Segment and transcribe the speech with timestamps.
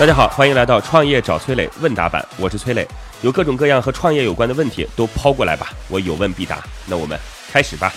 [0.00, 2.88] 大家好，欢迎来到创业找崔磊问答版，我是崔磊，
[3.20, 6.64] 有各种各样和创业有关的问题都抛过来吧，我有问必答。
[6.86, 7.92] 那我们开始吧。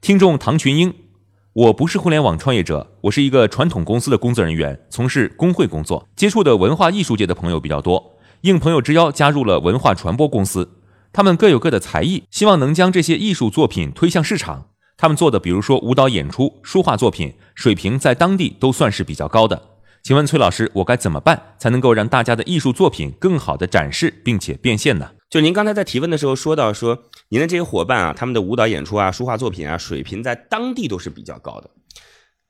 [0.00, 0.94] 听众唐群英，
[1.52, 10.78] 我不是互联网创业者，我是一个传统公司的工作人员，从事工会工作，接触的文化艺术界的朋友比较多，应朋友之邀加入了文化传播公司。
[11.12, 14.69] 他们各有各的才艺，希望能将这些艺术作品推向市场。
[15.00, 19.78] 他们做的，比如说舞蹈演出、书画作品，水平在当地都算是比较高的。
[20.02, 25.12] 请问崔老师，我该怎么办才能够让大家的艺术作品更好的展示并且变现呢？
[25.30, 31.70] 就您刚才在提问的时候说到，说您的这些伙伴啊，他们的舞蹈演出啊、书画作品啊，水平在当地都是比较高的。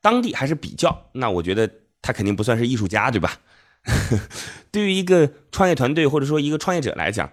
[0.01, 1.71] 当地还是比较，那我觉得
[2.01, 3.37] 他肯定不算是艺术家，对吧？
[4.71, 7.31] 对于一个创业团队或者说一个创业者来讲，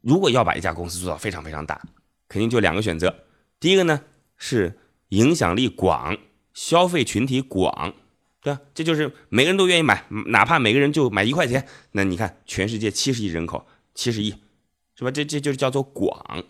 [0.00, 1.80] 如果要把一家公司做到非常非常大，
[2.28, 3.12] 肯定就两个选择。
[3.58, 4.00] 第一个呢？
[4.36, 6.16] 是影响力广，
[6.52, 7.94] 消费群体广，
[8.42, 8.60] 对吧？
[8.74, 11.66] 这就是每个人都愿意买，哪怕每个人就买一块钱。
[11.92, 14.34] 那你看，全世界七十亿人口，七十亿，
[14.96, 15.10] 是吧？
[15.10, 16.44] 这这就是叫做广。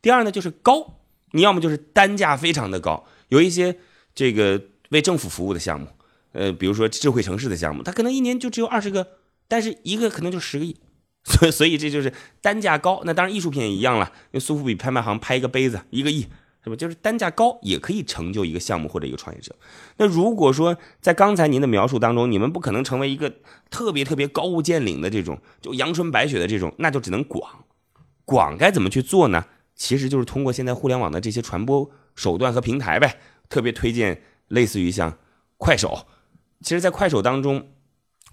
[0.00, 1.00] 第二呢，就是高，
[1.32, 3.78] 你要么就是单价非常的高，有一些
[4.14, 5.88] 这个为政府服务的项目，
[6.32, 9.06] 呃，比如说智慧城市的项目，它可能一年就只有二十个，
[9.48, 10.76] 但是一个可能就十个亿，
[11.24, 13.02] 所以所以这就是单价高。
[13.04, 16.26] 那当然，艺术品也一样了，用苏富比拍卖行拍一个杯子，一个亿。
[16.64, 16.76] 是吧？
[16.76, 19.54] 就是单价高也可以成就一个项目或者一个创业者。
[19.98, 23.30] 那如果说在刚才您的描述当中，你们不可能成为一个
[23.70, 27.64] 特别特别高屋建瓴的这种，就阳春白雪的这种，那就只能广。
[28.24, 29.44] 广该怎么去做呢？
[29.76, 33.18] 其实就是通过现在互联网的这些传播手段和平台呗。
[33.50, 35.18] 特别推荐类似于像
[35.58, 36.06] 快手。
[36.62, 37.68] 其实，在快手当中，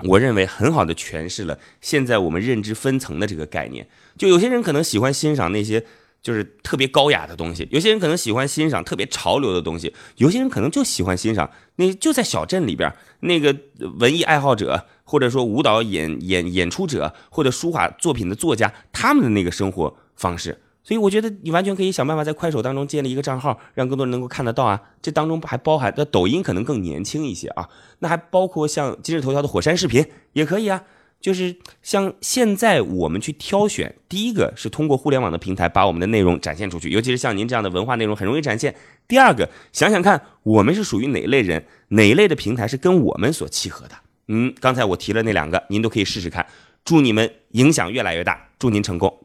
[0.08, 3.90] 我认为很好的诠释了现在我们认知分层的这个概念。
[4.18, 5.86] 就有些人可能喜欢欣赏那些。
[6.22, 13.56] 就是特别高雅的东西，有些人可能喜欢欣赏特别潮流的东西，有些人可能就喜欢欣赏那就在小镇里边那个
[13.98, 20.62] 文艺爱好者，或者说舞蹈演演演出者，或者书法作品的作家他们的那个生活方式。
[20.84, 24.82] 所以我觉得你完全可以想办法在快手当中建立一个账号，让更多人能够看得到啊。
[25.02, 27.70] 这当中还包含那抖音可能更年轻一些啊，
[28.00, 30.84] 那还包括像今日头条的火山视频也可以啊。
[31.22, 38.76] 就是像现在我们去挑选，第一个是通过互联网的平台把我们的内容展现出去，尤其是像您这样的文化内容很容易展现。
[39.08, 43.96] 第二个，想想看我们是属于哪类人，哪一类的平台是跟我们所契合的。
[44.28, 46.46] 嗯，刚才我提了那两个，您都可以试试看。
[46.84, 49.20] 祝你们影响越来越大，祝您成功。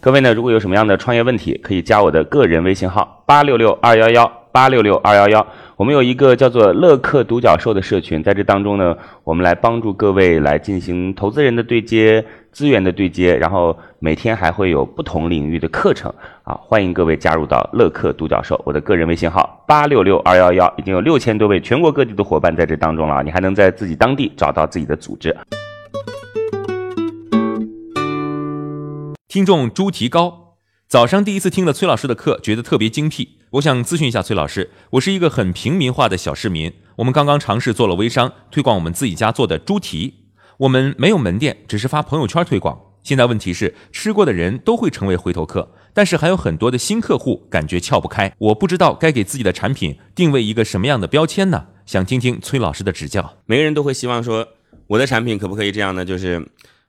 [0.00, 5.46] 各位呢，如果有什么样的创业问题，可以加我的个人微信号八六六二幺幺八六六二幺幺。
[5.78, 16.12] 我们有一个叫做乐客独角兽的社群，在这当中呢，我们来帮助各位来进行投资人的对接、资源的对接，然后每天还会有不同领域的课程
[16.42, 18.60] 啊，欢迎各位加入到乐客独角兽。
[18.66, 25.36] 我的个人微信号八六六二幺幺，已经有六千多位全国各地的伙伴在这当中了，你还能在自己当地找到自己的组织。
[29.28, 30.56] 听众朱提高，
[30.88, 33.37] 早上第一次听了崔老师的课，觉得特别精辟。
[33.52, 40.26] 我想咨询一下崔老师，我是一个很平民化的小市民，我们刚刚尝试做了微商，推广我们自己家做的猪蹄，
[40.58, 42.78] 我们没有门店，只是发朋友圈推广。
[43.02, 51.68] 现在问题是，吃过的人都会成为回头客，但是还有很多的新客户感觉撬不开，我不知道该给自己的产品定位一个什么样的标签呢？
[51.86, 53.38] 想听听崔老师的指教。
[53.46, 54.46] 每个人都会希望说，
[54.88, 56.04] 我的产品可不可以这样呢？
[56.04, 56.46] 就是，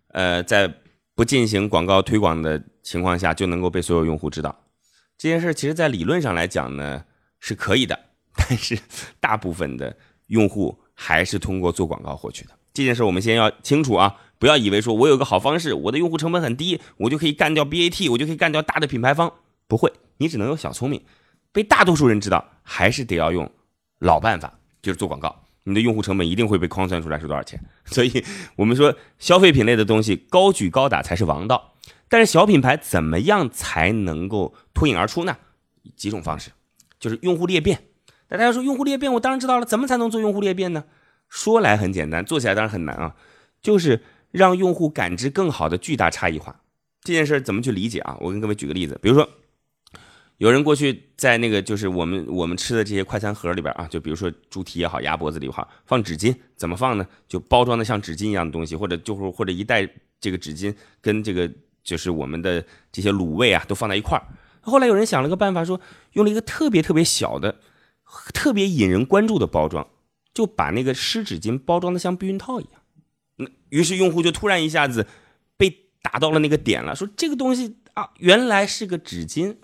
[0.09, 0.73] 呃，在
[1.15, 4.53] 不进行广告推广的情况下，就能够被所有用户知道。
[5.19, 7.03] 这件事其实，在理论上来讲呢，
[7.41, 7.99] 是可以的，
[8.37, 8.79] 但是
[9.19, 9.97] 大部分的
[10.27, 12.51] 用户还是通过做广告获取的。
[12.71, 19.33] 这件事我们先要清楚啊，不要以为说我有个好方式，我的用户成本很低，我就可以干掉 BAT，我就可以干掉大的品牌方。
[19.67, 21.03] 不会，你只能有小聪明，
[21.51, 23.51] 被大多数人知道，还是得要用
[23.99, 25.43] 老办法，就是做广告。
[25.65, 27.61] 你的用户成本一定会被框算出来是多少钱。
[27.83, 28.23] 所以
[28.55, 31.73] 我们说，消费品类的东西高举高打才是王道。
[32.09, 35.37] 但是小品牌怎么样才能够脱颖而出呢？
[35.95, 36.51] 几种方式，
[36.99, 37.83] 就是用户裂变。
[38.29, 40.83] 那大家说用户裂变，我当然知道了，怎么才能做用户裂变呢？
[41.29, 43.15] 说来很简单，做起来当然很难啊。
[43.61, 44.01] 就是
[44.31, 46.61] 让用户感知更好的巨大差异化。
[47.01, 48.17] 这件事怎么去理解啊？
[48.19, 49.29] 我跟各位举个例子，比如说，
[50.37, 57.07] 有人过去在那个就是我们我们吃的这些快餐盒里边啊，就比如说猪蹄也好，鸭脖子里也好，放纸巾，怎么放呢？
[57.27, 59.87] 就包装的像纸巾一样的东西，或者就是或者一袋
[60.19, 61.51] 这个纸巾跟这个。
[61.89, 64.23] 就是我们的这些卤味啊，都放在一块儿。
[64.61, 65.81] 后来有人想了个办法，说
[66.13, 67.59] 用了一个特别特别小的、
[68.31, 69.87] 特别引人关注的包装，
[70.31, 72.81] 就把那个湿纸巾包装的像避孕套一样。
[73.37, 75.07] 那于是用户就突然一下子
[75.57, 79.55] 被打到了那个点了，说这个东西啊，原来是个纸巾。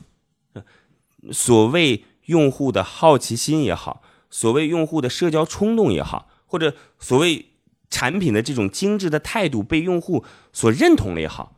[1.31, 7.53] 所谓用户的好奇心也好，所谓用户的社交冲动也好，或者所谓
[7.89, 10.23] 产品的这种精致的态度被用户
[10.53, 11.54] 所认同了也好，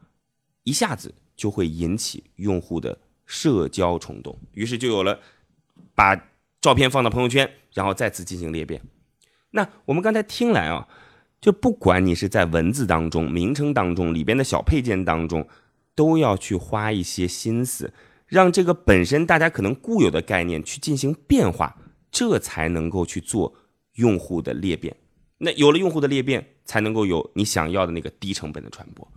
[0.68, 5.18] 一下子就会引起用户的社交冲动，于是就有了
[5.96, 6.14] 把
[6.60, 8.82] 照片放到朋友圈，然后再次进行裂变。
[9.52, 10.86] 那我们刚才听来啊，
[11.40, 15.48] 就不管你是在文字当中、名称当中、里边的小配件当中，
[15.96, 17.94] 都要去花一些心思，
[18.26, 21.78] 让这个本身大家可能固有的概念去进行变化，
[22.12, 23.56] 这才能够去做
[23.94, 24.94] 用户的裂变。
[25.38, 29.10] 那有了用户的裂变，才能够有你想要的那个低成本的传播。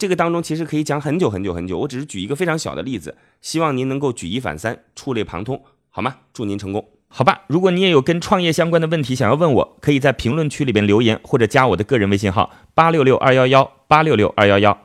[0.00, 6.16] 这个当中其实可以讲很久很久很久，我只是举一个非常小的例子，希望您能够举一反三，触类旁通，好吗？
[6.32, 6.88] 祝您成功。
[7.08, 14.80] 好吧，如果你也有跟创业相关的问题想要问我，可以在评论区里边留言，或者加我的个人微信号八六六二幺幺八六六二幺幺。